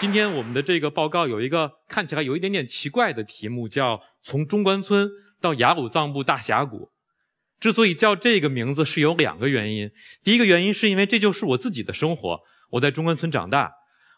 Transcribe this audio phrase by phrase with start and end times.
[0.00, 5.08] 今天我们的这个报告有一个看起来有一点点奇怪的题目，叫“从中关村
[5.40, 6.90] 到雅鲁藏布大峡谷”。
[7.58, 9.90] 之所以叫这个名字，是有两个原因。
[10.22, 12.40] 第一个原因是因为这就是我自己的生活。
[12.72, 13.72] 我在中关村长大，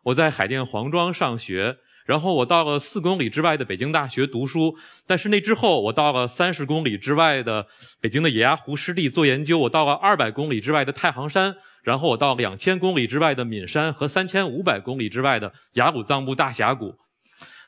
[0.04, 1.77] 我在海淀黄庄上学，
[2.07, 4.79] 然后我到了四公里之外的北京大学读书。
[5.07, 7.66] 但是那之后，我到了三十公里之外的
[8.00, 9.59] 北京的野鸭湖湿地做研究。
[9.59, 16.94] 我到了二百公里之外的太行山，然后我到两千公里之外的岷山和三千五百公里之外的雅鲁藏布大峡谷。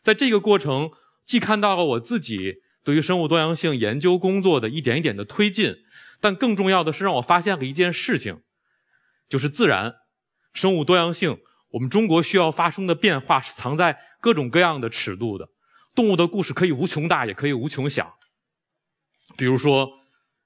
[0.03, 0.91] 在这个过程，
[1.27, 2.63] 既看到了我自己。
[2.85, 5.75] 对于生物多样性研究工作的一点一点的推进，
[6.23, 8.41] 但更重要的是让我发现了一件事情，
[9.29, 9.97] 就是自然
[10.55, 11.37] 生物多样性，
[11.71, 15.49] 我们中国需要发生的变化是藏在各种各样的尺度的。
[15.95, 18.15] 动物的故事可以无穷大，也可以无穷小。
[19.37, 19.91] 比如说，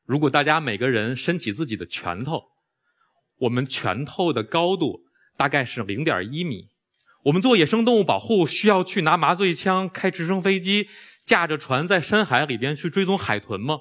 [0.04, 2.44] 如果大家每个人伸起自己的拳头，
[3.40, 5.04] 我们拳头的高度
[5.36, 6.68] 大概是零点一米。
[7.24, 10.88] 我们做野生动物保护需要去拿麻醉枪、开直升飞机。
[11.24, 13.78] 驾着船在深海里边去追踪海豚吗？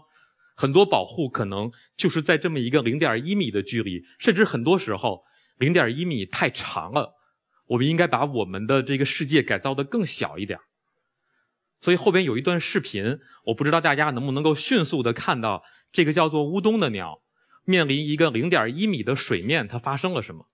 [0.56, 5.24] 很多保护可能就是在这么一个零点一米的距离，甚至很多时候
[5.58, 7.16] 零点一米太长了。
[7.72, 10.60] 我们应该把我们的这个世界改造的更小一点。
[11.80, 17.22] 所以后边有一段视频，我不知道大家能不能够迅速的看到这个叫做乌冬的鸟
[17.64, 20.50] 面临一个零点一米的水面，它发生了什么？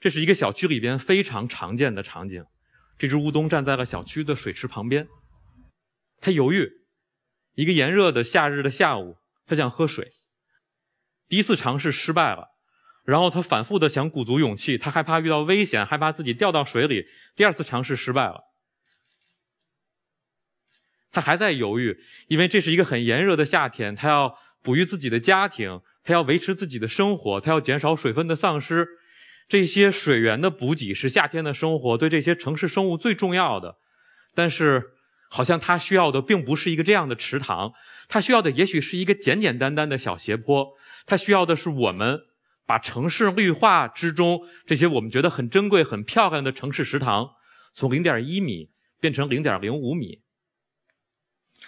[0.00, 2.44] 这是一个小区里边非常常见的场景。
[2.98, 5.06] 这只乌冬站在了小区的水池旁边。
[6.20, 6.86] 他犹豫，
[7.54, 10.10] 一个炎热的夏日的下午，他想喝水。
[11.28, 12.55] 第一次尝试失败了，
[13.06, 17.06] 然后他反复的想鼓足勇气，他害怕遇到危险，害怕自己掉到水里。
[17.34, 18.44] 第二次尝试失败了，
[21.10, 21.98] 他还在犹豫，
[22.28, 28.86] 因为这是一个很炎热的夏天，他要哺育自己的家庭，他要维持自己的生活，他要减少水分的丧失。
[29.48, 33.76] 这些水源的补给是夏天的生活对这些城市生物最重要的，
[34.34, 34.92] 但是。
[35.28, 37.72] 好像他需要的并不是一个这样的池塘，
[38.06, 40.68] 他需要的也许是一个简简单单的小斜坡。
[41.04, 42.20] 他需要的是我们
[42.66, 47.30] 把城市绿化之中这些我们觉得很珍贵、很漂亮的城市池塘，
[47.72, 50.22] 从零点一米变成零点零五米。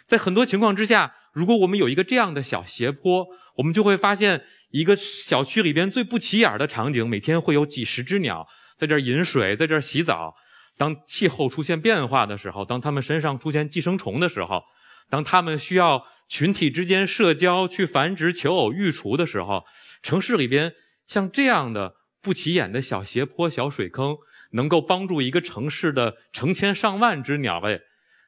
[0.07, 3.27] 在很多情况之下，如果我们有一个这样的小斜坡，
[3.57, 10.35] 我们就会发现一个小区里边最不起眼的场景：每天会有几十只鸟在这儿饮水，在这儿洗澡。
[10.77, 14.63] 当气候出现变化的时候，当它们身上出现寄生虫的时候，
[15.09, 19.65] 当它们需要群体之间社交去繁殖、求偶、育雏的时候，
[20.03, 20.73] 城市里边
[21.09, 24.19] 像这样的不起眼的小斜坡、小水坑，
[24.53, 27.81] 能够帮助一个城市的成千上万只鸟类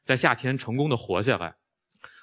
[0.03, 1.55] 在夏天成功的活下来。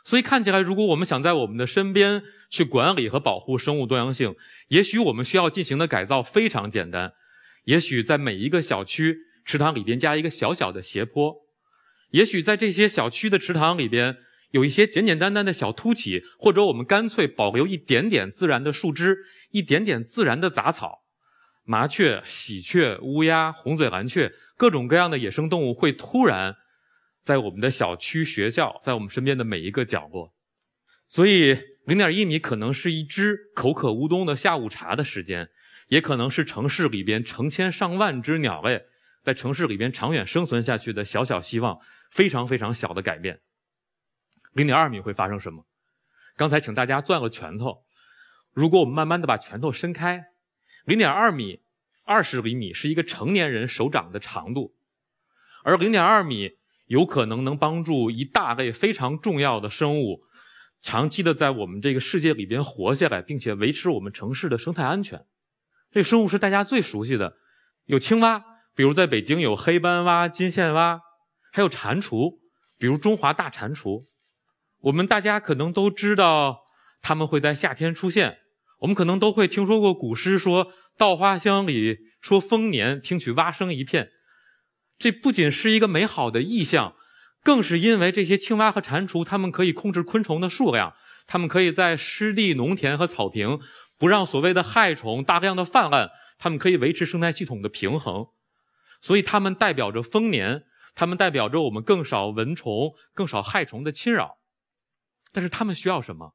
[0.03, 4.35] 所以看起来，如果我们想在我们的身边去管理和保护生物多样性，
[4.67, 7.13] 也许我们需要进行的改造非常简单，
[7.66, 9.19] 也许在每一个小区。
[9.46, 11.34] 池塘里边加一个小小的斜坡，
[12.09, 14.17] 也许在这些小区的池塘里边
[14.52, 21.03] 有一些简简单单的小凸起，或者我们干脆保留一点点自然的树枝，一点点自然的杂草。
[21.63, 26.56] 麻雀、喜鹊、乌鸦、红嘴蓝雀，各种各样的野生动物会突然
[27.22, 30.34] 在我们的小区、学校，在我们身边的每一个角落。
[31.09, 35.50] 所以，零点一米可能是一只口渴乌冬的下午茶的时间，
[35.90, 38.84] 也可能是城市里边成千上万只鸟类。
[39.24, 41.79] 在城市里边长远生存下去的小小希望，
[42.09, 43.41] 非常非常小的改变。
[44.57, 45.68] 零点二米会发生什么？
[46.35, 47.84] 刚才请大家攥个拳头，
[48.53, 50.29] 如果我们慢慢的把拳头伸开，
[50.84, 51.62] 零点二米，
[52.06, 54.73] 二十厘米是一个成年人手掌的长度，
[55.63, 56.57] 而零点二米
[56.88, 60.23] 有可能能帮助一大类非常重要的生物，
[60.81, 65.23] 长期的在我们这个世界里边活下来，并且维持我们城市的生态安全。
[65.91, 67.38] 这生物是大家最熟悉的，
[67.85, 68.44] 有青蛙。
[68.73, 71.01] 比如在北京有黑斑蛙、金线蛙，
[71.51, 72.40] 还有蟾蜍，
[72.79, 74.07] 比如中华大蟾蜍。
[74.87, 76.63] 我们大家可能都知道，
[77.01, 78.37] 它们会在夏天出现。
[78.79, 84.11] 我们可能都会听说过古诗说“稻花香里说丰年，听取蛙声一片”。
[84.97, 86.95] 这不仅是一个美好的意象，
[87.43, 90.93] 更是因为这些青蛙和蟾蜍，它们可以控制昆虫的数量，
[91.25, 93.59] 它们可以在湿地、农田和草坪
[93.97, 98.28] 不让所谓的害虫大量的泛滥，它们可以维持生态系统的平衡。
[99.01, 100.63] 所以它们代表着丰年，
[100.95, 104.37] 它们代表着我们更少蚊虫、更少害虫的侵扰。
[105.37, 106.34] 但是他们需要什么？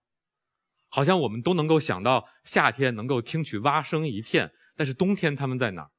[0.88, 5.90] 好像我们都能够想到夏天能够听取蛙声一片，但是冬天他们在哪儿？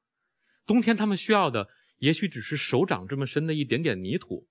[0.64, 1.68] 冬天他们需要的
[1.98, 4.48] 也许只是手掌这么深的一点点泥土。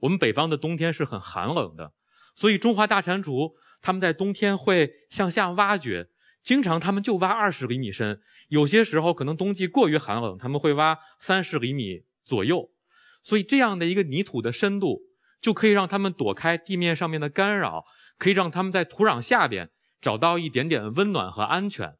[0.00, 1.94] 我们北方的冬天是很寒冷的，
[2.34, 6.10] 所以中华大蟾蜍它们在冬天会向下挖掘，
[6.42, 12.70] 经常他们就挖二十厘米深，有些时候可能冬季过于寒冷，他们会挖三十厘米左右。
[13.22, 15.00] 所以这样的一个泥土的深度，
[15.42, 17.84] 就可以让他们躲开地面上面的干扰，
[18.16, 21.96] 可以让他们在土壤下边找到一点点温暖和安全。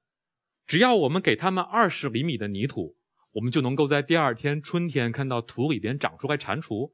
[0.67, 2.97] 只要我们给他们二十厘米的泥土，
[3.33, 6.93] 我们就能够在第二天春天看到土里边长出来蟾蜍。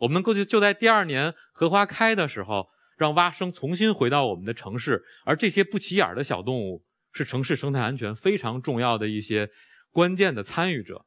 [0.00, 5.02] 我们能够就在第二年荷花开的时候，让蛙生重新回到我们的城市。
[5.24, 9.50] 而这些不起眼的小动物，是城市生态安全非常重要的一些
[9.90, 11.04] 关键的参与者。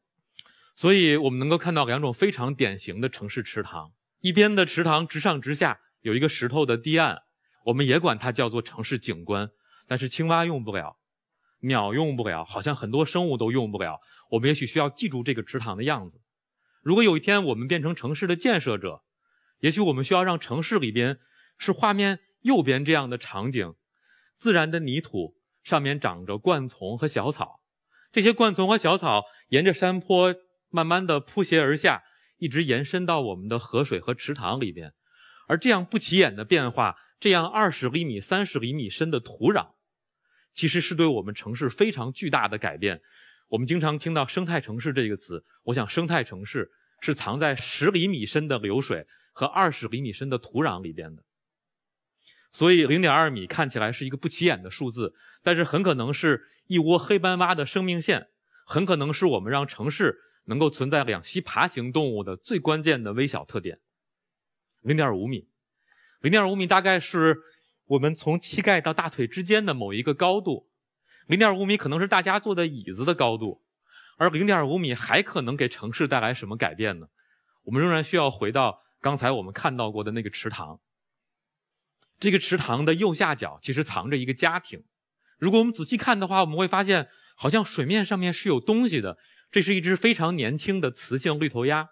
[0.76, 3.92] 所以，我们能够看到两种非常典型的城市池塘：
[4.22, 7.20] 一边的池塘直上直下，有一个石头的堤岸，
[7.66, 9.50] 我们也管它叫做城市景观。
[9.88, 10.98] 但是青蛙用不了。
[11.62, 14.00] 鸟用不了，好像很多生物都用不了。
[14.32, 16.22] 我们也许需要记住这个池塘的样子。
[16.84, 19.04] 如果有一天我们变成城市的建设者，
[19.60, 21.18] 也许我们需要让城市里边
[21.58, 23.74] 是画面右边这样的场景：
[24.36, 27.62] 自然的泥土上面长着灌丛和小草，
[28.12, 30.36] 这些灌丛和小草沿着山坡
[30.70, 32.04] 慢慢的铺斜而下，
[32.38, 34.94] 一直延伸到我们的河水和池塘里边。
[35.48, 39.70] 而这样不起眼的变化，这样二十厘米、三十厘米深的土壤。
[40.54, 43.02] 其实是对我们城市非常巨大的改变。
[43.50, 51.24] 我们经常听到“生态城市”这个词，我想生态城市是藏在十厘米深的流水和二十厘米深的土壤里边的。
[52.52, 55.14] 所以，零点二米看起来是一个不起眼的数字，
[55.44, 58.28] 但是很可能是一窝黑斑蛙的生命线，
[58.66, 63.80] 很可能是我们让城市能够存在两栖爬行动物的最关键的微小特点。
[64.82, 65.48] 零点五米，
[66.20, 67.38] 零点五米大概是。
[67.92, 70.68] 我们从膝盖到大腿之间的某一个高度，
[71.26, 73.64] 零点五米可能是大家坐的椅子的高度，
[74.18, 77.08] 而零点五米还可能给城市带来什么改变呢？
[77.64, 80.82] 我们仍然需要回到刚才我们看到过的那个池塘。
[82.20, 84.84] 这个池塘的右下角其实藏着一个家庭。
[85.40, 87.08] 如果我们仔细看的话，我们会发现
[87.38, 89.18] 好像水面上面是有东西的。
[89.52, 91.90] 这是一只非常年轻的雌性绿头鸭，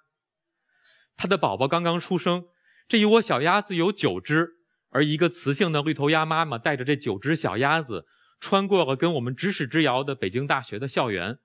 [1.15, 2.45] 它的宝宝刚刚出生。
[2.87, 4.55] 这一窝小鸭子有九只。
[4.89, 8.05] 而一个雌性的绿头鸭妈妈带着这九只小鸭子，
[8.39, 11.39] 穿过了跟我们咫尺之遥的北京大学的校园。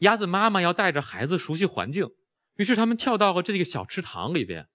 [0.00, 2.10] 鸭子妈妈要带着孩子熟悉环境，
[2.56, 4.68] 于是他们跳到了这个小池塘里边。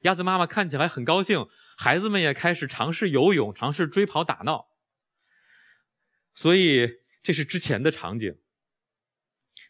[0.00, 1.46] 鸭子妈妈看起来很高兴，
[1.78, 4.66] 孩子们也开始尝试游泳，尝试追跑打闹。
[6.34, 8.36] 所以这是之前的场景。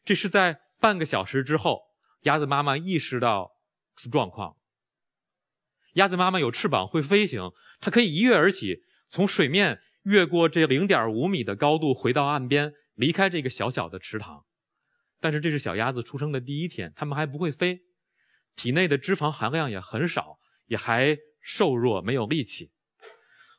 [0.06, 1.82] 这是在半个小时之后，
[2.23, 3.56] 鸭子妈妈意识到
[3.97, 4.56] 出状况。
[5.94, 7.50] 鸭子妈妈有翅膀，会飞行，
[7.81, 14.44] 它可以一跃而起，从水面越过这零点五米的高度，回到岸边，离开这个小小的池塘。
[15.19, 17.81] 但是这是小鸭子出生的第一天，它们还不会飞，
[18.55, 22.70] 体内的脂肪含量也很少，也还瘦弱，没有力气。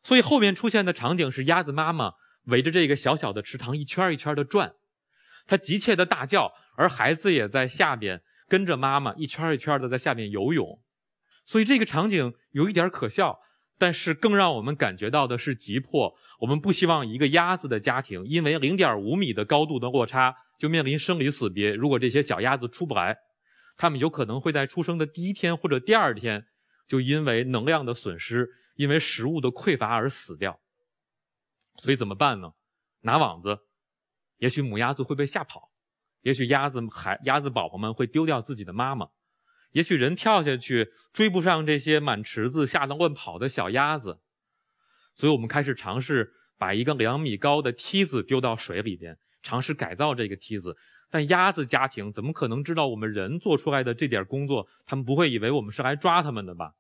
[0.02, 4.76] 所以后面出现的场景是鸭子妈妈围着这个小小的池塘一圈一圈的转，
[5.48, 10.80] 它急切的大叫，而孩子也在下边跟着妈妈一圈一圈的在下面游泳。
[11.46, 13.40] 所以这个场景有一点可笑，
[13.78, 16.14] 但是更让我们感觉到的是急迫。
[16.40, 21.74] 我们不希望一个鸭子的家庭因为零点五米的高度的落差就面临生离死别。
[21.74, 23.18] 如果这些小鸭子出不来，
[23.78, 26.46] 它们有可能会在出生的第一天或者第二天
[26.88, 30.60] 就因为能量的损失、因为食物的匮乏而死掉。
[31.78, 32.52] 所以怎么办呢？
[33.02, 33.60] 拿网子，
[34.38, 35.71] 也许母鸭子会被吓跑，
[36.21, 39.09] 也许鸭子孩鸭子宝宝们会丢掉自己的妈妈。
[39.71, 44.19] 也许人跳下去追不上这些满池子吓得乱跑的小鸭子，
[45.14, 50.78] 所以我们开始尝试把一个两米高的梯子丢到水里边，尝试改造这个梯子。
[51.09, 54.68] 但鸭子家庭怎么可能知道我们人做出来的这点工作？
[54.85, 56.73] 他们不会以为我们是来抓他们的吧？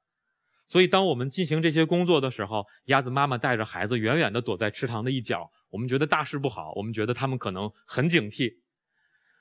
[0.67, 5.49] 所以当我们进行这些工作的时候，鸭子妈妈带着孩子远远地躲在池塘的一角。
[5.69, 8.59] 我们觉得大事不好，我们觉得他们可能很警惕。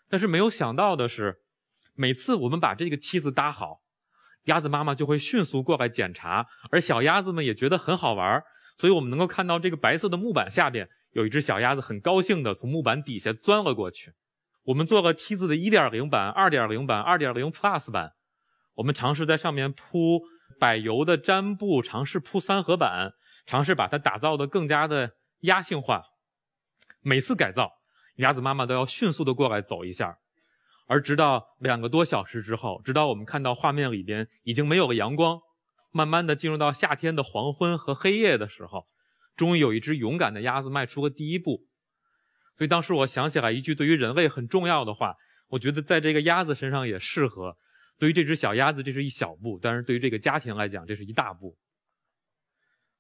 [0.09, 1.43] 但是没有想到的是。
[1.99, 3.81] 每次我们把这个梯子搭好，
[4.45, 8.43] 鸭子妈妈就会迅速过来检查，而小鸭子们也觉得很好玩
[8.77, 14.13] 所以我们能够看到这个白色的木板下边有一只小鸭子，很高兴地从木板底下钻了过去。
[14.65, 18.13] 我们做了梯子的1.0版、2.0版、2.0 Plus 版，
[18.75, 20.21] 我们尝试在上面铺
[20.61, 23.15] 柏油的毡布，尝试铺三合板，
[23.47, 26.03] 尝试把它打造的更加的压性化。
[27.07, 27.71] 每次改造，
[28.17, 30.19] 鸭子妈妈都要迅速的过来走一下。
[30.89, 35.39] 而直到两个多小时之后，直到我们看到画面里边已经没有了阳光，
[35.93, 38.89] 慢慢的进入到夏天的黄昏和黑夜的时候，
[39.37, 41.69] 终于有一只勇敢的鸭子迈出了第一步。
[42.59, 45.15] 所以当时我想起来一句对于人类很重要的话，
[45.51, 47.57] 我觉得在这个鸭子身上也适合。
[48.01, 51.57] 对于这只小鸭子，这是一小步；但是对于这个家庭来讲，这是一大步。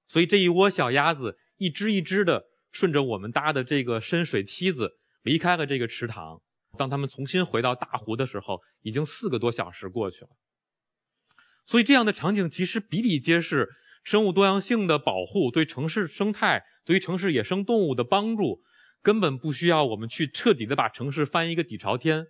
[0.07, 2.45] 所以这一窝小鸭子一只一只的
[2.77, 6.43] 顺着我们搭的这个深水梯子离开了这个池塘。
[6.77, 10.31] 当他们重新回到大湖的时候，已经四个多小时过去了。
[11.65, 13.71] 所以，这样的场景其实比比皆是。
[14.05, 18.63] 生物多样性的保护对城市生态、对于城市野生动物的帮助，
[19.03, 22.29] 根本不需要我们去彻底的把城市翻一个底朝天。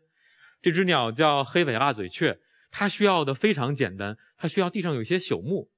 [0.63, 2.39] 这只鸟叫黑尾蜡嘴雀，
[2.71, 5.71] 它需要的非常简单，它需要地上有一些朽木，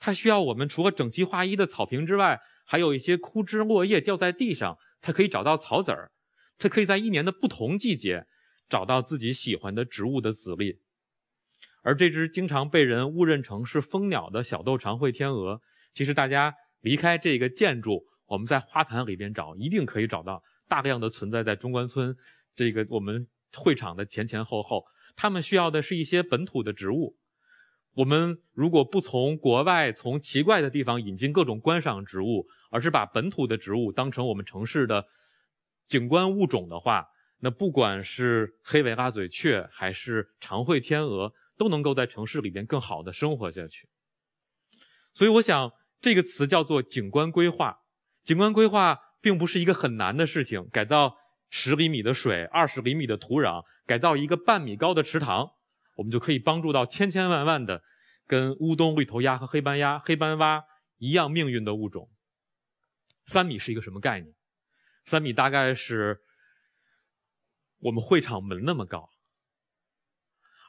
[0.00, 6.10] 它需要我们除了整齐划一的草坪之外，还有一些枯枝落叶掉在地上，它可以找到草籽儿，
[6.58, 8.26] 它可以在一年的不同季节
[8.68, 10.80] 找到自己喜欢的植物的籽粒。
[11.82, 15.62] 而这只经常被人误认成是蜂鸟的小豆长喙天鹅，
[15.94, 22.16] 其实大家离开这个建筑，我们在花坛里边找，一定可以找到大量的存在在中关村
[22.56, 24.84] 这个我们会场的前前后后。
[25.14, 27.16] 他们需要的是一些本土的植物。
[27.96, 35.06] 我们如果不从国外、从奇怪的地方引进各种观赏植物，而是把本土的植物当成我们城市的
[35.86, 37.08] 景观物种的话，
[37.40, 41.32] 那不管是黑尾拉嘴雀还是长喙天鹅。
[41.58, 43.88] 都能够在城市里边更好的生活下去，
[45.14, 45.72] 所以我想
[46.02, 47.78] 这个词叫做景观规划。
[48.22, 51.16] 景观规划并不是一个很难的事情，改造
[51.48, 55.52] 十厘米的水、二十厘米的土壤，改造一个半米高的池塘，
[55.96, 57.82] 我们就可以帮助到千千万万的
[58.26, 60.64] 跟乌冬、绿头鸭和黑斑鸭、黑斑蛙
[60.98, 62.08] 一样命运的物种。
[63.26, 64.34] 三米是一个什么概念？
[65.04, 66.20] 三米大概是
[67.80, 69.10] 我们会场门那么高。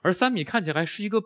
[0.02, 1.22] 而三米看起来是一个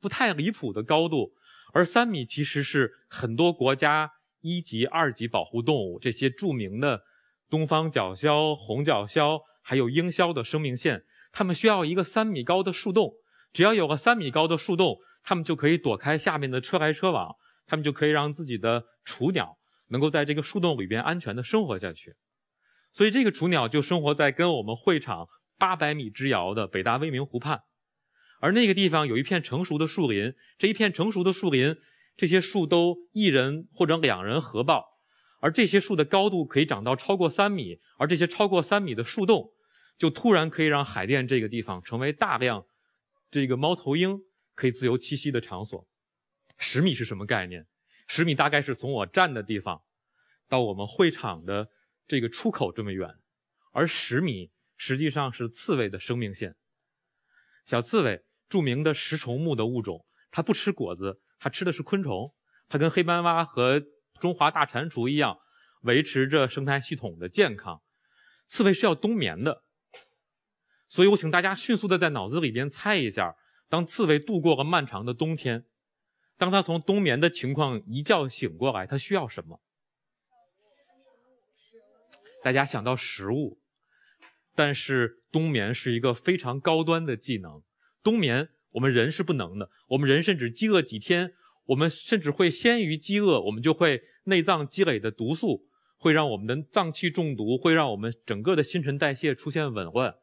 [0.00, 1.34] 不太离谱的高度，
[1.72, 7.04] 而三米其实是很多国家一级、二级保护动物，这些著名的
[7.48, 13.14] 东方角鸮、红角鸮，还有鹰鸮的生命线，它们需要一个三米高的树洞。
[13.54, 19.56] 只要有个三米高的树洞，它们就可以躲开下面的车来车往，它们就可以让自己的雏鸟
[19.88, 22.16] 能够在这个树洞里边安全的生活下去。
[22.92, 27.62] 所以，这个雏鸟就生活在跟我们会场八百米之遥的北大威明湖畔。
[28.40, 31.76] 而那个地方有一片成熟的树林，这一片成熟的树林，
[32.16, 34.84] 这些树都一人或者两人合抱，
[35.40, 39.52] 而这些树的高度可以长到超过三米，而这些超过三米的树洞，
[39.96, 42.66] 就突然可以让海淀这个地方成为大量
[43.34, 44.20] 这个猫头鹰
[44.54, 45.88] 可以自由栖息的场所。
[46.56, 47.66] 十米是什么概念？
[48.06, 49.82] 十米大概是从我站的地方
[50.48, 51.68] 到我们会场的
[52.06, 53.12] 这个出口这么远，
[53.72, 56.54] 而十米实际上是刺猬的生命线，
[57.66, 58.24] 小刺猬。
[58.48, 62.32] 著名的食虫目的物种，它不吃果子，它吃的是昆虫。
[62.68, 63.82] 它跟黑斑蛙和
[64.20, 65.38] 中华大蟾蜍一样，
[65.80, 67.82] 维持着生态系统的健康。
[68.46, 69.64] 刺猬是要冬眠的，
[70.94, 73.34] 所以我请大家迅速的在脑子里边猜一下：
[73.68, 75.64] 当刺猬度过了漫长的冬天，
[76.38, 79.60] 当它从冬眠的情况一觉醒过来，它需要什么？
[82.44, 83.58] 大家想到食物，
[84.54, 87.64] 但是冬眠是一个非常高端的技能。
[88.04, 89.70] 冬眠，我们人是不能的。
[89.88, 91.32] 我们人甚至饥饿几天，
[91.64, 100.14] 我们甚至会先于饥饿，我们就会内脏积累的毒素会让我们的脏器中毒，会让我们整个的新陈代谢出现紊乱。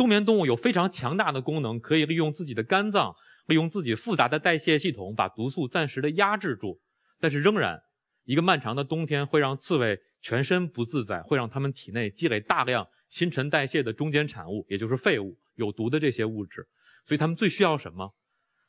[0.00, 3.14] 冬眠动物有非常强大的功能，可以利用自己的肝脏，
[3.48, 6.80] 利用自己复杂的代谢系统，把毒素暂时的压制住。
[7.18, 7.78] 但是仍然，
[8.24, 16.66] 一个漫长的冬天会让刺猬全身不自在，会让它们体内积累大量新陈代谢的中间产物，也就是废物，有毒的这些物质。
[17.04, 18.14] 所以它们最需要什么？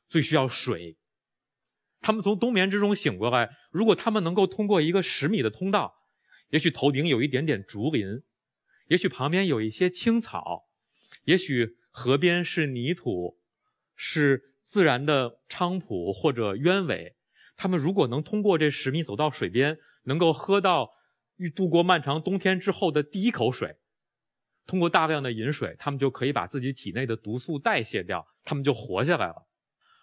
[0.10, 0.98] 最需要水。
[2.02, 5.94] 他们从冬眠之中醒过来，如果他们能够通过一个十米的通道，
[6.50, 8.22] 也许头顶有一点点竹林，
[8.90, 10.66] 也许旁边有一些青草，
[11.24, 13.38] 也许河边是泥土，
[13.96, 17.16] 是自然的菖蒲或者鸢尾。
[17.56, 20.92] 他们如果能通过这十米走到水边，能够喝到
[21.38, 23.78] 欲度过漫长冬天之后的第一口水。
[24.66, 29.48] 通过大量的饮水，他们就可以把自己体内的毒素代谢掉，他们就活下来了。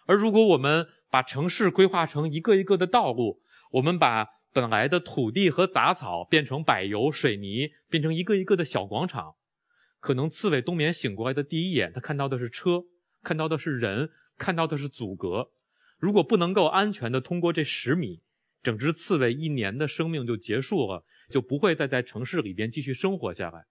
[0.07, 3.41] 而如果我们把城市规划成一个一个的道路，
[3.73, 9.37] 我们把本来的土地和杂草变成柏油、水泥，变成一个一个的小广场，
[10.01, 12.85] 可能刺猬冬眠醒过来的第一眼，他看到的是车，
[13.23, 15.51] 看到的是人，看到的是阻隔。
[15.99, 18.23] 如果不能够安全的通过这十米，
[18.63, 23.65] 整只刺猬一年的生命就结束了，就不会再在城市里边继续生活下来。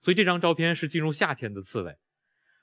[0.00, 1.96] 所以这张照片是进入夏天的刺猬，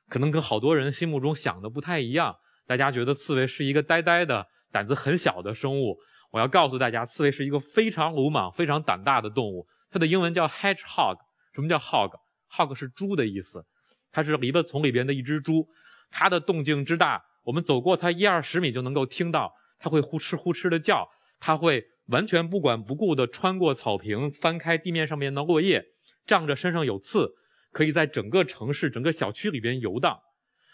[0.07, 2.35] 可能跟好多人心目中想的不太一样。
[2.65, 5.97] 大家觉得刺猬是一个呆呆的、胆子很小的生物。
[6.31, 9.67] 我要告诉大家，刺猬是一个非常鲁莽、非常胆大的动物。
[9.89, 11.17] 它的英文叫 hedgehog。
[11.53, 12.11] 什么叫 hog？
[12.51, 13.65] Hog 是猪的意思。
[14.11, 15.67] 它是篱笆丛里边的一只猪。
[16.09, 19.53] 它的动静之大，我们走过它一二十米就能够听到。
[19.77, 21.07] 它会呼哧呼哧的叫，
[21.39, 25.85] 它会完全不管不顾地穿过草坪，翻开地面上面的落叶，
[26.25, 27.35] 仗着身上有刺，
[27.71, 30.19] 可以在整个城市、整个小区里边游荡。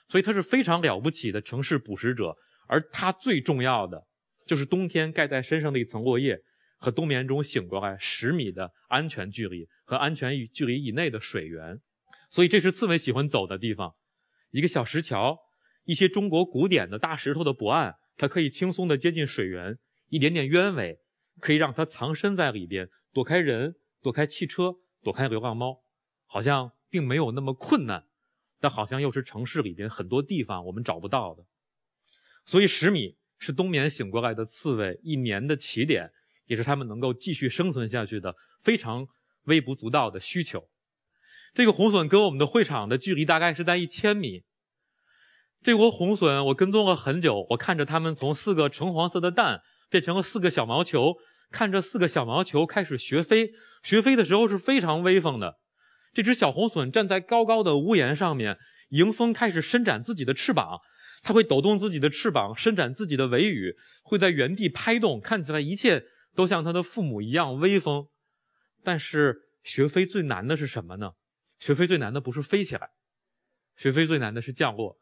[0.08, 2.36] 所以它是非常了不起的城市捕食者。
[2.68, 4.08] 而它最重要的
[4.48, 6.42] 就是冬天盖在身上的一层落叶
[6.78, 11.82] 和冬眠中醒过来十米的安全距离和安全距离以内的水源。
[12.30, 13.96] 所以这是刺猬喜欢走的地方。
[14.52, 15.40] 一个小石桥，
[15.84, 19.78] 一些中国古典的大石头的驳岸，它可以轻松地接近水源。
[20.10, 21.00] 一点点鸢尾
[21.40, 25.84] 可以让它藏身在里边，躲开人，躲开汽车，躲开流浪猫，
[26.26, 28.06] 好像并没有那么困难。
[28.60, 31.46] 但好像又是城市里边很多地方我们找不到的。
[32.46, 36.12] 所以十米是冬眠醒过来的刺猬一年的起点，
[36.48, 39.08] 也是它们能够继续生存下去的非常
[39.46, 40.68] 微不足道的需求。
[41.54, 44.44] 这个红隼跟我们的会场的距离大概是在一千米。
[45.64, 51.16] 这窝红隼我跟踪了很久，我看着它们从四个橙黄色的蛋变成了四个小毛球，
[51.52, 55.56] 看着四个小毛球开始学飞，学飞的时候是非常威风的。
[56.14, 58.58] 这只小红隼站在高高的屋檐上面，
[58.90, 60.80] 迎风开始伸展自己的翅膀。
[61.24, 66.04] 它会抖动自己的翅膀，伸展自己的尾羽，会在原地拍动，看起来一切
[66.36, 68.08] 都像他的父母一样威风。
[68.84, 71.14] 但是学飞最难的是什么呢？
[71.58, 72.92] 学飞最难的不是飞起来，
[73.76, 75.00] 学飞最难的是降落。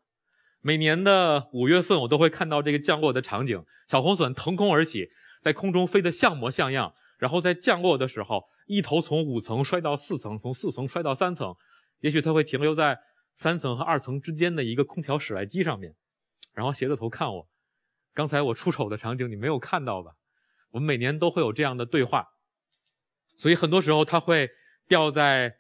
[0.62, 5.10] 每年的五月份，我都会看到这个降落的场景：小红隼腾空而起，
[5.42, 11.54] 在空中飞得像模像样，然后在降落的时候，一头从五层摔到四层，从四层摔到三层，
[12.00, 12.98] 也许它会停留在
[13.36, 15.96] 三层和二层之间的一个空调室外机上面。
[16.54, 17.50] 然后斜着头看我，
[18.14, 20.14] 刚才我出丑的场景你没有看到吧？
[20.74, 22.28] 我们每年都会有这样的对话，
[23.38, 24.50] 所以很多时候它会
[24.88, 25.56] 掉在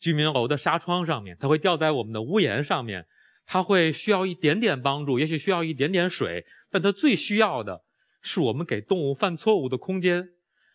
[0.00, 3.06] 居民楼的纱窗上面，它会掉在我们的屋檐上面，
[3.44, 7.82] 它会需要一点点帮助，也许需要一点点水，但它最需要的
[8.22, 10.28] 是我们给动物犯错误的空间。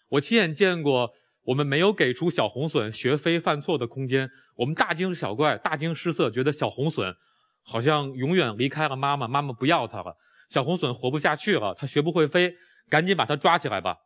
[0.09, 1.13] 我亲眼见过，
[1.45, 7.15] 我们没有给出小红隼学飞犯错的空间，我们大惊小怪、大惊失色，觉得小红隼。
[7.65, 10.17] 好像永远离开了妈妈，妈妈不要它了。
[10.49, 12.53] 小红隼活不下去了，它学不会飞，
[12.89, 13.97] 赶紧把它抓起来吧，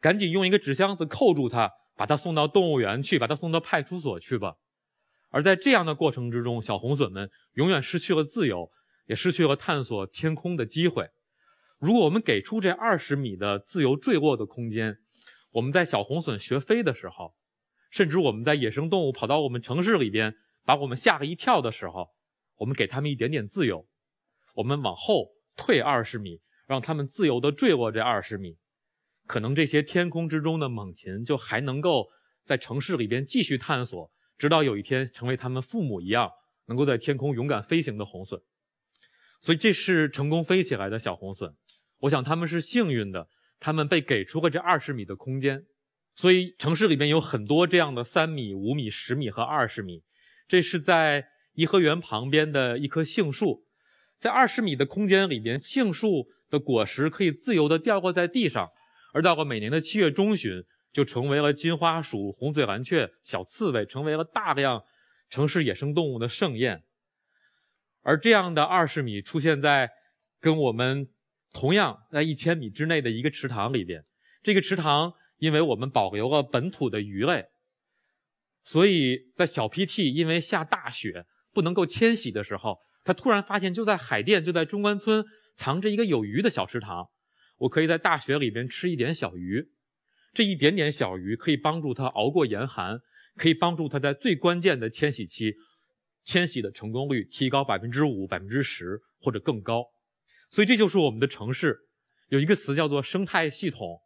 [0.00, 4.54] 赶紧用一个纸箱子扣住它，把它送到动物园去，把它送到派出所去吧。
[5.30, 8.70] 而在这样的过程之中，小红隼们永远失去了自由，
[9.06, 11.08] 也失去了探索天空的机会。
[11.78, 14.98] 如果我们给出这二十米的自由坠落的空间，
[15.52, 17.34] 我们在小红隼学飞的时候，
[17.90, 20.34] 甚至我们在野生动物跑到我们城市里边
[20.64, 22.14] 把我们吓了一跳的时候。
[22.58, 23.84] 我们给他们一点点自由，
[24.54, 28.56] 我们往后退二十米，让他们自由地坠落这二十米，
[29.26, 32.08] 可能这些天空之中的猛禽就还能够
[32.44, 36.30] 在城市里边继续探索，直到有一天成为他们父母一样，
[36.66, 38.42] 能够在天空勇敢飞行的红隼。
[39.40, 41.54] 所以这是成功飞起来的小红隼，
[42.00, 43.28] 我想他们是幸运的，
[43.60, 45.66] 他们被给出了这二十米的空间。
[46.14, 50.02] 所以城市里边有很多这样的三米、五米、十米和二十米，
[50.48, 51.28] 这是在。
[51.56, 53.64] 颐和园旁边的一棵杏树，
[54.18, 58.70] 在二十米的空间里边，杏树的果实可以自由地掉落在地上，
[59.12, 60.62] 而到了每年的七月中旬，
[60.92, 64.84] 就成为了金花鼠、红嘴蓝雀、小刺猬，成为了大量
[65.28, 66.84] 城市野生动物的盛宴。
[68.02, 69.90] 而这样的二十米出现在
[70.40, 71.08] 跟我们
[71.52, 74.04] 同样在一千米之内的一个池塘里边，
[74.42, 77.46] 这个池塘因为我们保留了本土的鱼类，
[78.62, 81.26] 所以在小 PT 因为下大雪。
[81.54, 87.08] 不能够迁徙的时候，他突然发现，就在海淀，就在中关村，藏着一个有鱼的小池塘。
[87.58, 89.70] 我可以在大雪里边吃一点小鱼，
[90.32, 92.98] 这一点点小鱼可以帮助他熬过严寒，
[93.36, 95.54] 可以帮助他在最关键的迁徙期，
[96.24, 99.84] 迁徙的成功率提高百分之五、百分之十或者更高。
[100.50, 101.88] 所以这就是我们的城市，
[102.28, 104.00] 有一个词叫做生态系统。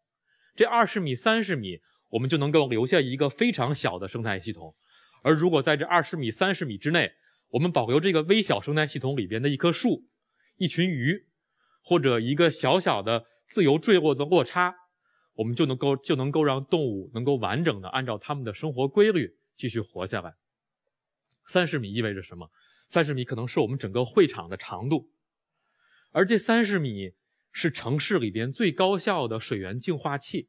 [0.55, 1.79] 这二十米、三十米，
[2.11, 4.75] 我们就能够留下一个非常小的生态系统。
[5.23, 7.13] 而如果在这二十米、三十米之内，
[7.51, 10.09] 我们保留这个微小生态系统里边的一棵树、
[10.57, 11.28] 一群鱼，
[11.83, 14.75] 或者一个小小的自由坠落的落差，
[15.35, 20.35] 我们就能够就能够让动物能够完整的按照它们的生活规律继续活下来。
[21.47, 22.51] 三十米意味着什么？
[22.89, 25.11] 三十米可能是我们整个会场的长度，
[26.13, 27.13] 而这三十米
[27.53, 30.49] 是城市里边最高效的水源净化器。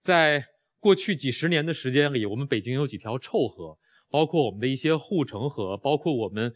[0.00, 0.46] 在
[0.78, 3.78] 过去几十年的时间里，我们北京有几条臭河。
[4.10, 6.54] 包括我们的一些护城河，包括我们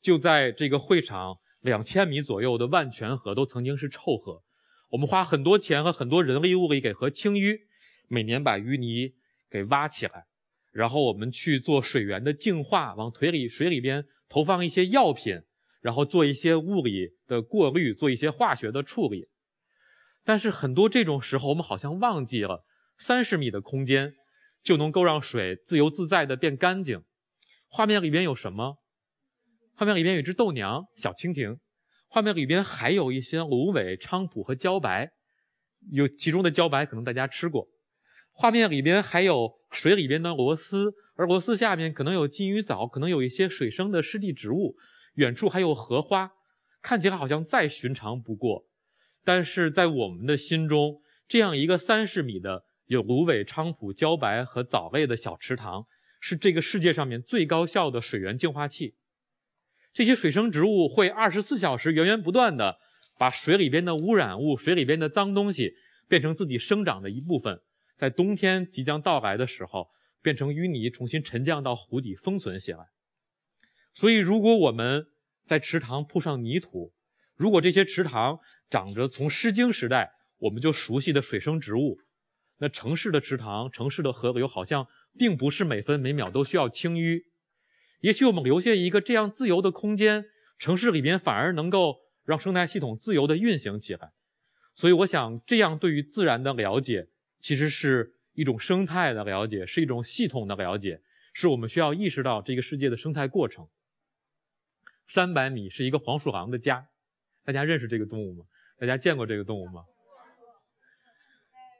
[0.00, 4.42] 就在这个会场两千米左右的万泉河，都曾经是臭河。
[4.90, 7.60] 我们花很多钱和很多人力物力给河清淤，
[8.08, 9.14] 每年把淤泥
[9.48, 10.26] 给挖起来，
[10.70, 15.40] 然后我们去做水源的净化，往腿里水里边投放一些药品，
[15.80, 19.28] 然后做一些物理的过滤，做一些化学的处理。
[20.24, 22.64] 但是很多这种时候，我们好像忘记了，
[22.98, 24.14] 三十米的空间
[24.62, 27.04] 就能够让水自由自在的变干净。
[27.68, 28.81] 画面里边有什么？
[29.74, 31.58] 画面里边有一只豆娘小蜻蜓，
[32.06, 35.10] 画面里边还有一些芦苇、菖蒲和茭白，
[35.90, 37.68] 有其中的茭白可能大家吃过。
[38.30, 44.76] 画面里边还有水里边的螺丝，而螺丝下面可能有金鱼藻，可能有一些水生的湿地植物。
[45.16, 46.30] 远处还有荷花，
[46.80, 48.64] 看起来好像再寻常不过。
[49.24, 55.84] 但是在我们的心中，这样一个三十米的有芦苇、菖蒲、茭白和藻类的小池塘，
[56.18, 58.94] 是这个世界上面最高效的水源净化器。
[59.92, 62.78] 这些水生植物会二十四小时源源不断的
[63.18, 65.74] 把水里边的污染物、水里边的脏东西
[66.08, 67.60] 变成自己生长的一部分，
[67.94, 69.88] 在冬天即将到来的时候，
[70.22, 72.86] 变成淤泥，重新沉降到湖底封存起来。
[73.92, 75.06] 所以，如果我们
[75.44, 76.94] 在池塘铺上泥土，
[77.36, 78.38] 如果这些池塘
[78.70, 81.98] 长着从《诗经》时代我们就熟悉的水生植物，
[82.58, 84.86] 那城市的池塘、城市的河流好像
[85.18, 87.24] 并不是每分每秒都需要清淤。
[88.02, 90.26] 也许我们留下一个这样自由的空间，
[90.58, 94.12] 城市里边反而能够让生态系统自由地运行起来。
[94.74, 101.00] 所以，我想这样对于自然的了解，其实是一种生态的了解，是一种系统的了解，
[101.32, 103.68] 是我们需要意识到这个世界的生态过程。
[105.06, 106.88] 三百米是一个黄鼠狼的家，
[107.44, 108.44] 大家认识这个动物吗？
[108.78, 109.84] 大家见过这个动物吗？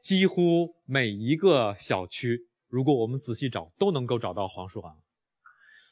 [0.00, 5.00] 几乎每一个小区，如果我们仔细找，都能够找到黄鼠狼。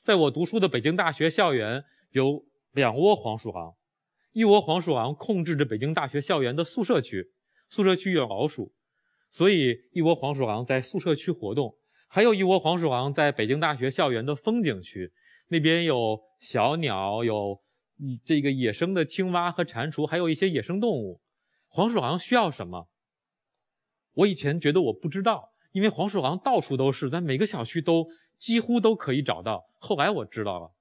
[0.02, 3.74] 在我读书的北京大学校园，有两窝黄鼠狼，
[4.32, 7.30] 一窝黄鼠狼控制着北京大学校园的宿舍区，
[7.68, 8.72] 宿舍区有老鼠，
[9.30, 11.76] 所以一窝黄鼠狼在宿舍区活动；
[12.08, 15.12] 还有一窝黄鼠狼在北京大学校园的风景区。
[15.48, 17.60] 那边有小鸟，有
[18.24, 21.20] 这个野生的青蛙和蟾蜍，还有一些野生动物。
[21.68, 22.88] 黄鼠狼需要什么？
[24.14, 28.06] 我以前觉得我不知道，因为黄鼠狼到处都是，在每个小区都
[28.40, 29.70] 几乎都可以找到。
[29.78, 30.72] 后来我知道了，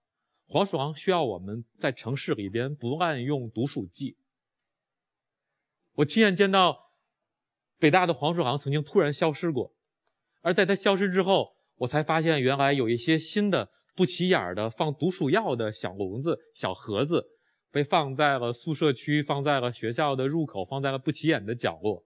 [0.48, 4.18] 黄鼠狼需要我们在城市里边不滥用毒鼠剂。
[5.96, 6.94] 我亲眼见到
[7.78, 9.74] 北大的黄鼠狼曾经突然消失过，
[10.42, 13.70] 而在它消失之后，我才发现原来有一些新的。
[13.96, 17.22] 不起眼的放毒鼠药的小笼子、小盒子，
[17.70, 22.06] 被放在了宿舍区，放在了学校的入口，放在了不起眼的角落。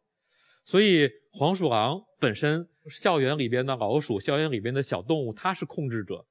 [0.66, 6.26] 所以，黄鼠狼本身，校园里边的老鼠，校园里边的小动物，它是控制者。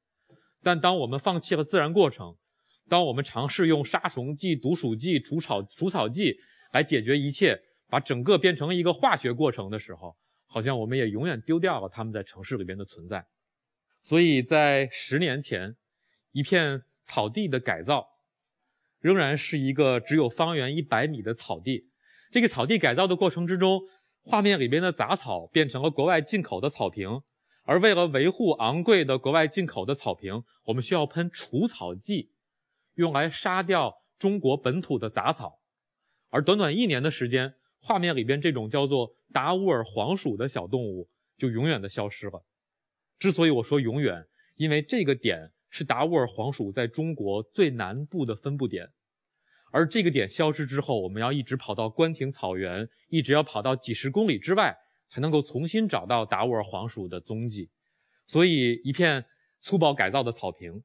[0.63, 2.37] 但当我们放弃了自然过程，
[2.89, 6.37] 当我们尝试用杀虫剂、毒鼠剂、除草除草剂
[6.73, 13.27] 来解决一切，把整个变成一个化学过程的时候，好像我们也永远丢掉了它们在城市里边的存在。
[14.03, 15.77] 所以在十年前，
[16.33, 18.07] 一片草地的改造，
[19.01, 21.89] 仍然是一个只有方圆一百米的草地。
[22.31, 23.83] 这个草地改造的过程之中，
[24.23, 27.23] 画面里边的杂草变成了国外进口的草坪。
[27.65, 32.33] 而为了维护昂贵的国外进口的草坪，我们需要喷除草剂，
[32.95, 35.61] 用来杀掉中国本土的杂草。
[36.31, 42.45] 而短短一年的时间，画面里边这种叫做达乌尔黄鼠的小动物就永远的消失了。
[43.21, 48.91] 之所以我说永远，因为这个点是达乌尔黄鼠在中国最南部的分布点，
[49.73, 54.77] 而这个点消失之后，我们要一直跑到关亭草原，一直要跑到几十公里之外，
[55.09, 57.69] 才能够重新找到达斡尔黄鼠的踪迹。
[58.27, 59.25] 所以，一片
[59.61, 60.85] 粗暴改造的草坪，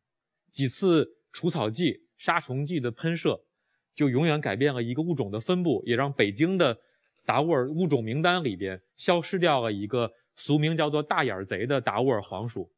[0.52, 3.43] 几次除草剂、杀虫剂的喷射，
[3.93, 6.80] 就永远改变了一个物种的分布，也让北京的
[7.26, 10.12] 达斡尔物种名单里边消失掉了一个。
[10.39, 12.71] 俗名叫做“大眼贼”的达斡尔黄鼠，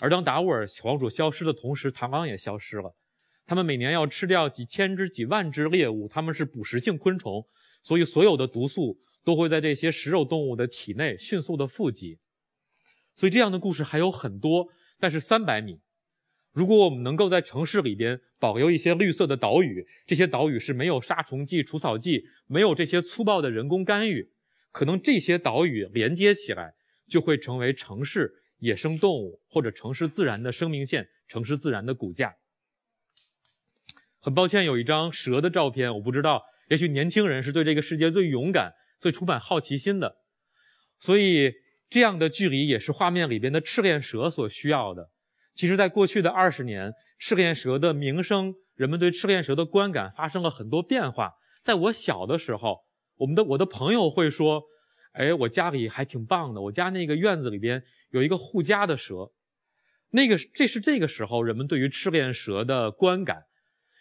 [0.00, 2.96] 而当达斡尔黄鼠消失的同时，螳螂也消失了。
[3.44, 7.44] 它们每年要吃掉几千只、几万只猎物，它们是捕食性昆虫，
[7.82, 12.18] 所以所有的毒素都会在这些食肉动物的体内迅速的富集。
[13.14, 15.80] 所以这样的故事还有很多，但是三百米，
[16.52, 24.32] 如果我们能够在城市里边保留一些绿色的岛屿，这些岛屿是没有杀虫剂、除草剂，没有这些粗暴的人工干预。
[24.70, 26.74] 可能这些岛屿连接起来，
[27.06, 32.36] 就会成为城市野生动物或者城市自然的生命线，城市自然的骨架。
[34.22, 40.16] 很抱歉，有一张蛇的照片，我不知道，也许年轻人是对这个世界最勇敢、最充满好奇心的，
[41.00, 41.52] 所以
[41.90, 45.10] 这样的距离也是画面里边的赤练蛇所需要的。
[45.54, 51.32] 其实，在过去的二十年，赤练蛇的名声，人们对赤练蛇的观感发生了很多变化。
[51.62, 52.78] 在我小的时候。
[53.18, 54.64] 我们的我的朋友会说
[55.12, 57.80] ：“哎，我家里还挺棒的，我家那个院子里边
[58.10, 59.30] 有一个护家的蛇。”
[60.10, 63.44] 那个这是这个时候人们对于赤练蛇的观感，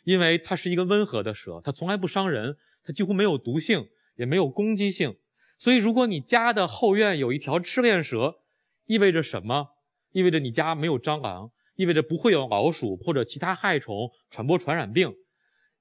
[0.04, 5.16] 因为它是一个温和的蛇，它从来不伤人，它几乎没有毒性，也没有攻击性。
[5.58, 8.40] 所以，如果你家的后院有一条赤链蛇，
[8.86, 9.68] 意味着什么？
[10.12, 15.14] 意味着你家没有蟑螂，意味着不会有老鼠或者其他害虫传播传染病，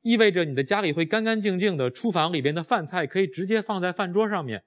[0.02, 4.62] 意味着你的家里会干干净净的，厨房里边的饭菜可以直接放在饭桌上面，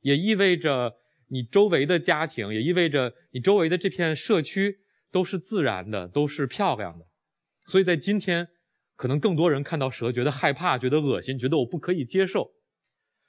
[0.00, 0.96] 也意味着
[1.28, 4.80] 你周围的家庭，也意味着你周围的这片社区
[5.12, 7.06] 都是自然的，都是漂亮的。
[7.66, 8.48] 所以在今天，
[9.00, 12.52] 可能更多人看到蛇觉得害怕，觉得恶心，觉得我不可以接受。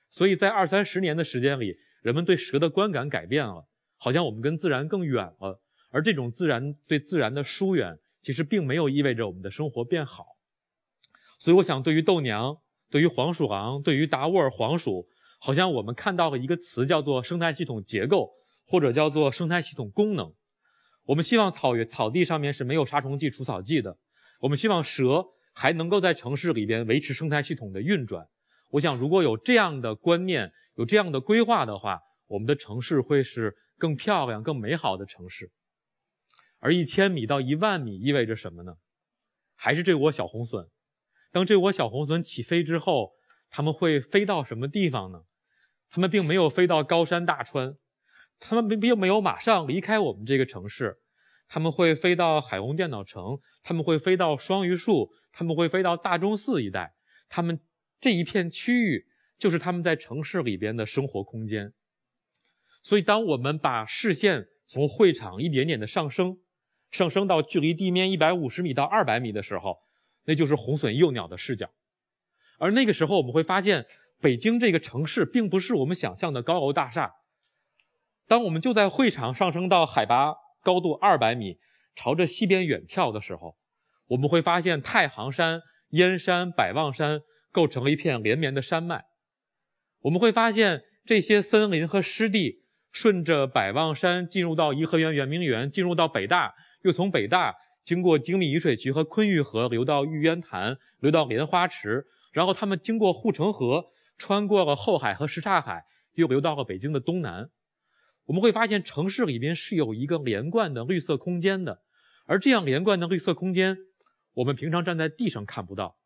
[0.10, 3.66] 所以在二三十年的时间里，人们对蛇的观感改变了，
[3.98, 5.62] 好像我们跟自然更远了。
[5.90, 10.26] 而这种自然对自然的疏远，其实并没有意味着我们的生活变好。
[11.40, 12.58] 所以，我想对于豆娘、
[12.90, 15.08] 对于黄鼠狼、对于达沃尔黄鼠，
[15.40, 18.34] 好像我们看到了一个词，叫做生态系统结构，
[18.68, 20.34] 或者叫做生态系统功能。
[21.06, 23.98] 我们希望草原草地上面是没有杀虫剂、除草剂的。
[24.42, 28.26] 我们希望蛇还能够在城市里边维持生态系统的运转。
[28.70, 35.52] 我想，如果有这样的观念，有这样的规划的话，我们的城市会是更漂亮、更美好的城市。
[36.60, 38.76] 而一千米到一万米意味着什么呢？
[39.56, 40.70] 还是这窝小红隼。
[41.32, 43.12] 当这窝小红隼起飞之后，
[43.50, 45.24] 他们会飞到什么地方呢？
[45.90, 47.76] 他们并没有飞到高山大川，
[48.40, 50.98] 他们并并没有马上离开我们这个城市，
[51.50, 56.94] 他们会飞到海虹电脑城，他们会飞到双榆树，他们会飞到大钟寺一带，
[57.30, 57.60] 他们。
[58.04, 59.06] 这一片区域
[59.38, 61.72] 就是他们在城市里边的生活空间，
[62.82, 66.40] 所以当我们把视线从会场一点点的上升，
[66.90, 69.84] 上升到距离地面一百五十米到二百米的时候，
[70.24, 71.70] 那就是红隼幼鸟的视角。
[72.58, 73.86] 而那个时候，我们会发现，
[74.20, 77.14] 北京这个城市并不是我们想象的高楼大厦。
[78.26, 81.60] 当我们就在会场上升到海拔高度二百米，
[81.96, 83.60] 朝着西边远眺的时候，
[84.12, 87.22] 我们会发现太行山、燕山、百望山。
[87.54, 89.04] 构成了一片连绵的山脉，
[90.04, 107.50] 我们会发现这些森林和湿地顺着百望山进入到颐和园圆明园，进入到北大，又从北大经过精密雨水渠和昆玉河流到玉渊潭，流到莲花池，然后他们经过护城河，穿过了后海和什刹海，又流到了北京的东南。
[108.28, 111.82] 我们会发现城市里边是有一个连贯的绿色空间的，
[112.26, 113.78] 而这样连贯的绿色空间，
[114.34, 115.98] 我们平常站在地上看不到。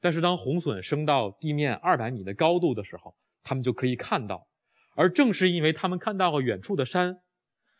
[0.00, 4.48] 但是当红隼升到地面二百米的高度的时候，他们就可以看到，
[4.96, 7.20] 而正是因为他们看到了远处的山，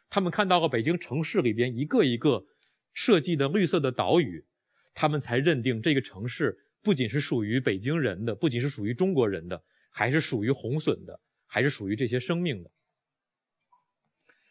[0.08, 2.44] 他们看到了北京城市里边一个一个
[2.92, 4.46] 设计的绿色的岛屿，
[4.94, 12.70] 他们才认定这个城市不仅是属于北京人的，不仅是属于中国人的，还是属于红隼的，还是属于这些生命的。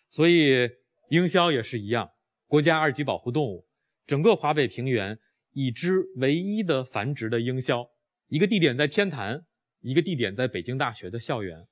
[0.09, 0.69] 所以
[1.09, 2.11] 鹰鸮也是一样，
[2.47, 3.65] 国家二级保护动物，
[4.05, 5.17] 整个华北平原。
[5.53, 7.89] 已知唯一的繁殖的鹰鸮，
[8.27, 9.45] 一个地点在天坛，
[9.81, 11.67] 一个地点在北京大学的校园。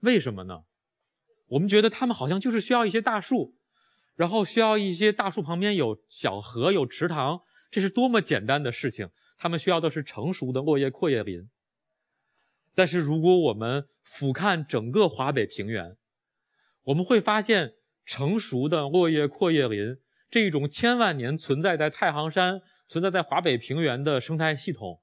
[0.00, 0.64] 为什么呢？
[1.48, 3.54] 我们觉得它们好像就是需要一些大树，
[4.14, 9.10] 然后需要一些大树旁边有小河、有池塘，这是多么简单的事情。
[9.38, 11.48] 它们需要的是成熟的落叶阔叶林。
[12.74, 15.96] 但是如果我们俯瞰整个华北平原，
[16.84, 19.96] 我们会发现，成熟的落叶阔叶林
[20.30, 22.60] 这种千万年存在在太行山。
[22.88, 25.00] 存在在华北平原的生态系统，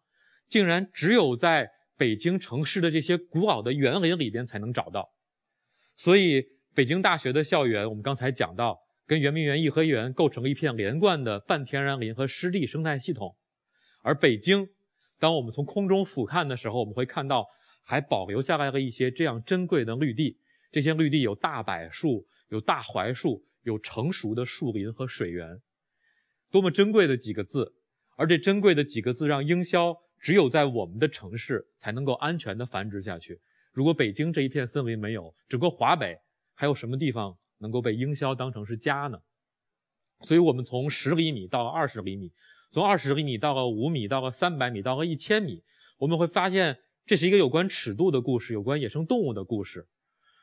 [0.47, 5.13] 竟然只有在北京城市的这些古老的园林里边才能找到。
[5.95, 6.43] 所以，
[6.73, 13.35] 北京大学的校园，我们刚才讲到，跟圆明园、颐和园构成了一片连贯的半天然林和湿地生态系统。
[14.01, 14.67] 而北京，
[15.19, 17.45] 当我们从空中俯瞰的时候，我们会看到
[17.83, 20.39] 还保留下来了一些这样珍贵的绿地。
[20.71, 25.61] 这些绿地有大柏树，有大槐树，有成熟的树林和水源。
[26.53, 27.73] 多么珍贵的几个字，
[28.15, 33.41] 而这珍贵的几个字让鹰鸮只有在我们的城市才能够安全的繁殖下去。
[33.71, 36.15] 如果北京这一片森林没有，整个华北
[36.53, 39.17] 还有什么地方能够被鹰鸮当成是家呢？
[40.21, 42.31] 所以，我们从十厘米到了二十厘米，
[42.69, 45.63] 从二十厘米到了五米，到了三百米，到了一千米，
[45.97, 49.87] 我们会发现这是一个有关尺度的故事，有关野生动物的故事。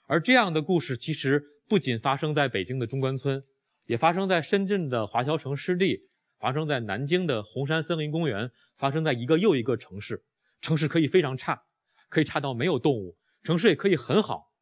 [0.09, 3.45] 而这样的故事其实不仅发生在北京的中关村。
[3.91, 10.25] 也发生在深圳的华侨城湿地，发生在南京的红山森林公园，发生在一个又一个城市。
[10.61, 11.65] 城市可以非常差，
[12.09, 14.53] 可以差到没有动物；城市也可以很好，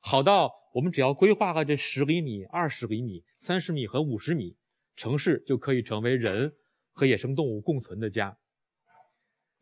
[0.00, 4.56] 好到我们只要规划了这十厘米、二十厘米、三十米和五十米，
[4.96, 6.54] 城市就可以成为人
[6.90, 8.36] 和野生动物共存的家。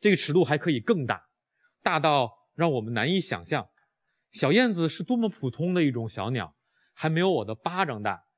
[0.01, 1.27] 这个尺度还可以更大，
[1.83, 3.69] 大到让我们难以想象。
[4.33, 6.57] 小燕子是多么普通的一种小鸟，
[6.95, 8.30] 还没有我的巴掌大。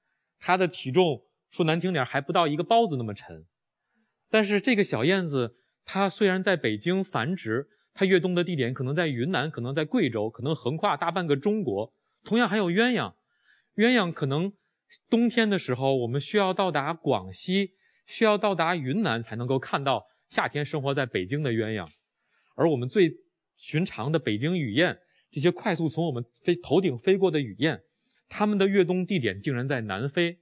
[0.44, 3.46] 它的体重说难听点还不到一个包子那么沉，
[4.28, 11.94] 但是这个小燕子，它虽然在北京繁殖，它越冬的地点可能在云南，可能在贵州，可能横跨大半个中国。
[12.24, 13.14] 同样还有鸳鸯，
[13.76, 14.52] 鸳鸯可能
[15.08, 17.74] 冬天的时候我们需要到达广西，
[18.06, 21.86] 需要到达云南才能够看到夏天生活在北京的鸳鸯，
[22.56, 23.12] 而我们最
[23.56, 24.98] 寻常的北京雨燕，
[25.30, 27.82] 这些快速从我们飞头顶飞过的雨燕，
[28.34, 30.38] 它们的越冬地点竟然在南非，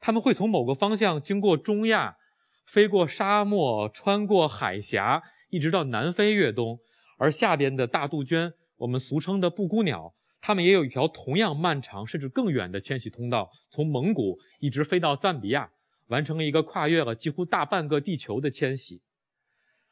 [0.00, 2.16] 它们会从某个方向经过中亚，
[2.64, 5.22] 飞过沙漠，穿过海峡。
[5.50, 6.80] 一直到南非越冬，
[7.18, 15.70] 而下边的大杜鹃，我们俗称的布谷鸟，它们也有一条同样漫长甚至更远的迁徙通道，从蒙古一直飞到赞比亚，
[16.06, 19.02] 完成了一个跨越了几乎大半个地球的迁徙。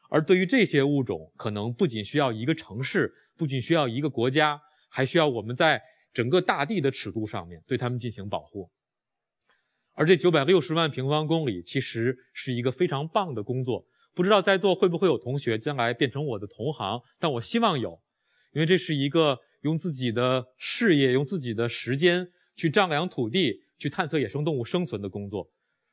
[0.09, 8.69] 而对于这些物种，可能不仅需要一个城市，不仅需要一个国家，还需要我们在整个大地的尺度上面对它们进行保护。
[9.93, 13.85] 而这九百六十万平方公里，其实是一个非常棒的工作。
[14.13, 18.01] 不知道在座会不会有同学将来变成我的同行，但我希望有，
[18.51, 25.49] 因为这是一个用自己的事业、用自己的时间去丈量土地、去探测野生动物生存的工作。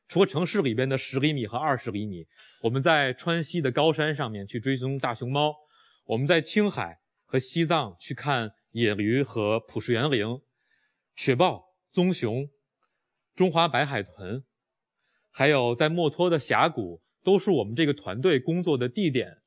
[0.07, 2.25] 除了城市里边的十厘米和二十厘米，
[2.63, 5.53] 我们在川西的高山上面去追踪大熊猫，
[6.05, 10.41] 我们在青海和西藏去看野驴和普氏园羚、
[11.15, 12.49] 雪豹、棕熊、
[13.35, 14.43] 中华白海豚，
[15.31, 17.01] 还有在墨脱的峡谷。
[17.21, 19.39] 都是我们这个团队工作的地点，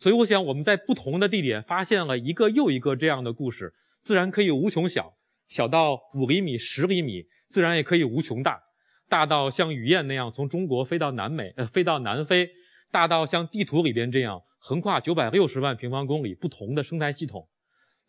[0.00, 3.72] 所以我想我们在不同的地点发现了一个又一个这样的故事，
[4.02, 5.16] 自然可以无穷小，
[5.48, 8.60] 小到五厘米、十厘米，自然也可以无穷大，
[9.08, 12.50] 大到像雨燕那样从中国飞到南美，呃，飞到南非，
[12.90, 17.48] 大到像地图里边这样横跨九百六十万平方公里不同的生态系统。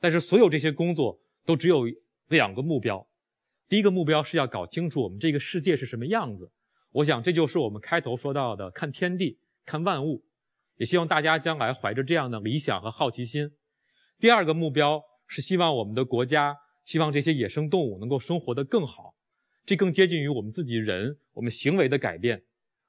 [0.05, 1.85] 但是所有这些工作都只有
[2.27, 3.07] 两个目标，
[3.67, 6.51] 第一个目标是要搞清楚我们这个世界是什么样子。
[6.91, 10.23] 我想，这就是我们开头说到的看天地、看万物，
[10.77, 13.49] 也希望大家将来怀着这样的理想和好奇心。
[14.19, 19.15] 第二个目标是希望我们的国家，希望这些野生动物能够生活得更好，
[19.65, 22.43] 这更接近于我们自己人我们行为的改变，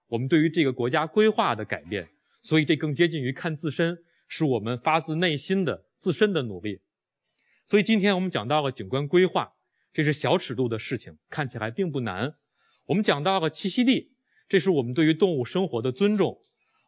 [0.08, 2.10] 我们对于这个国家规划的改变。
[2.42, 6.82] 所以，这更接近于看自身，是我们发自内心的自身的努力。
[7.66, 9.54] 所以，今天我们讲到了景观规划，
[9.92, 12.36] 这是小尺度的事情，看起来并不难。
[12.86, 14.12] 我们讲到了栖息地，
[14.48, 16.40] 这是我们对于动物生活的尊重。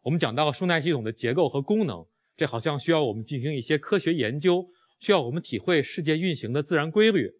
[0.03, 4.69] 我们讲到了生态系统的结构和功能，这好像需要我们进行一些科学研究，
[5.01, 7.33] 需要我们体会世界运行的自然规律。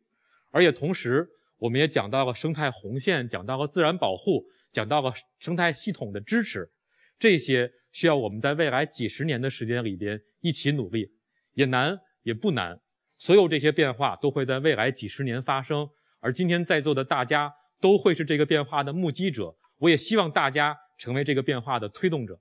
[0.51, 6.73] 而且同时，我们也讲到了生态红线，讲到了自然保护，讲到了生态系统的支持。
[7.21, 11.13] 这些需要我们在未来几十年的时间里边一起努力，
[11.55, 12.81] 也难也不难。
[13.19, 17.53] 所有这些变化都会在未来几十年发生，而今天在座的大家。
[17.81, 22.41] 都会是这个变化的目击者，我也希望大家成为这个变化的推动者。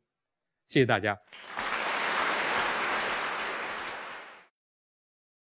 [0.67, 1.15] 谢谢大家。